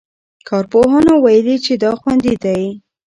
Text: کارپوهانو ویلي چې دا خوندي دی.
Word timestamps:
کارپوهانو 0.49 1.13
ویلي 1.23 1.57
چې 1.65 1.73
دا 1.83 1.91
خوندي 1.99 2.33
دی. 2.43 2.61